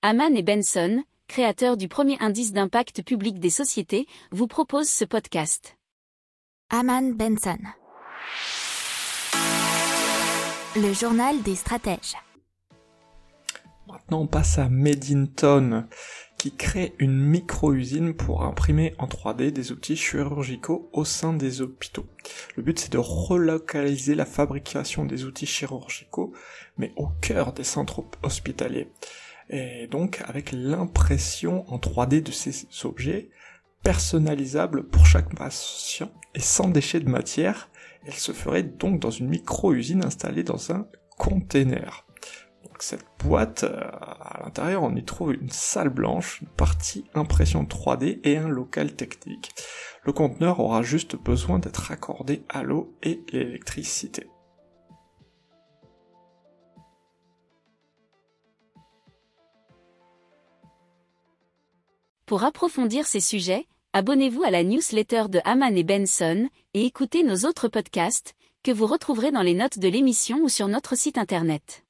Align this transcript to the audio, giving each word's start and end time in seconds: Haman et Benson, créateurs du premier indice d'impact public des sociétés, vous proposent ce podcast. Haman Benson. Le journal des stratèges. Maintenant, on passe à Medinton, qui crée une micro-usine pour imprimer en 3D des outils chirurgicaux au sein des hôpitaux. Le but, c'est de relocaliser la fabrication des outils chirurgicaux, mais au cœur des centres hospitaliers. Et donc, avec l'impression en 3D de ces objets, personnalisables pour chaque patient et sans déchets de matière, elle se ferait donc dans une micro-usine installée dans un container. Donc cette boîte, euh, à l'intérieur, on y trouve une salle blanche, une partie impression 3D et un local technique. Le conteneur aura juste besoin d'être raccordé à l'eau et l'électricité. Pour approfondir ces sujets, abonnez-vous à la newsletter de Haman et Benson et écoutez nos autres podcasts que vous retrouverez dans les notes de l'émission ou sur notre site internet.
Haman 0.00 0.36
et 0.36 0.44
Benson, 0.44 1.02
créateurs 1.26 1.76
du 1.76 1.88
premier 1.88 2.16
indice 2.20 2.52
d'impact 2.52 3.02
public 3.02 3.40
des 3.40 3.50
sociétés, 3.50 4.06
vous 4.30 4.46
proposent 4.46 4.88
ce 4.88 5.04
podcast. 5.04 5.76
Haman 6.70 7.14
Benson. 7.14 7.58
Le 10.76 10.92
journal 10.92 11.42
des 11.42 11.56
stratèges. 11.56 12.14
Maintenant, 13.88 14.20
on 14.20 14.26
passe 14.28 14.58
à 14.58 14.68
Medinton, 14.68 15.88
qui 16.38 16.52
crée 16.54 16.94
une 16.98 17.18
micro-usine 17.18 18.14
pour 18.14 18.44
imprimer 18.44 18.94
en 18.98 19.06
3D 19.06 19.50
des 19.50 19.72
outils 19.72 19.96
chirurgicaux 19.96 20.88
au 20.92 21.04
sein 21.04 21.32
des 21.32 21.60
hôpitaux. 21.60 22.06
Le 22.56 22.62
but, 22.62 22.78
c'est 22.78 22.92
de 22.92 22.98
relocaliser 22.98 24.14
la 24.14 24.24
fabrication 24.24 25.04
des 25.04 25.24
outils 25.24 25.46
chirurgicaux, 25.46 26.32
mais 26.76 26.92
au 26.96 27.08
cœur 27.20 27.52
des 27.52 27.64
centres 27.64 28.04
hospitaliers. 28.22 28.92
Et 29.50 29.88
donc, 29.88 30.22
avec 30.26 30.52
l'impression 30.52 31.68
en 31.72 31.78
3D 31.78 32.22
de 32.22 32.30
ces 32.30 32.68
objets, 32.84 33.30
personnalisables 33.82 34.84
pour 34.84 35.06
chaque 35.06 35.34
patient 35.34 36.12
et 36.34 36.40
sans 36.40 36.68
déchets 36.68 37.00
de 37.00 37.08
matière, 37.08 37.68
elle 38.06 38.14
se 38.14 38.32
ferait 38.32 38.62
donc 38.62 39.00
dans 39.00 39.10
une 39.10 39.28
micro-usine 39.28 40.04
installée 40.04 40.44
dans 40.44 40.72
un 40.72 40.86
container. 41.18 42.06
Donc 42.64 42.82
cette 42.82 43.04
boîte, 43.18 43.64
euh, 43.64 43.90
à 44.38 44.44
l'intérieur, 44.44 44.82
on 44.82 44.94
y 44.94 45.04
trouve 45.04 45.34
une 45.34 45.50
salle 45.50 45.88
blanche, 45.88 46.40
une 46.42 46.48
partie 46.48 47.04
impression 47.14 47.64
3D 47.64 48.20
et 48.22 48.36
un 48.36 48.48
local 48.48 48.94
technique. 48.94 49.50
Le 50.04 50.12
conteneur 50.12 50.60
aura 50.60 50.82
juste 50.82 51.16
besoin 51.16 51.58
d'être 51.58 51.78
raccordé 51.78 52.44
à 52.48 52.62
l'eau 52.62 52.94
et 53.02 53.24
l'électricité. 53.32 54.28
Pour 62.26 62.44
approfondir 62.44 63.06
ces 63.06 63.20
sujets, 63.20 63.66
abonnez-vous 63.92 64.44
à 64.44 64.50
la 64.50 64.62
newsletter 64.62 65.24
de 65.30 65.40
Haman 65.44 65.76
et 65.76 65.82
Benson 65.82 66.48
et 66.74 66.84
écoutez 66.84 67.24
nos 67.24 67.46
autres 67.48 67.68
podcasts 67.68 68.34
que 68.62 68.70
vous 68.70 68.86
retrouverez 68.86 69.32
dans 69.32 69.42
les 69.42 69.54
notes 69.54 69.78
de 69.78 69.88
l'émission 69.88 70.38
ou 70.42 70.48
sur 70.48 70.68
notre 70.68 70.96
site 70.96 71.16
internet. 71.16 71.87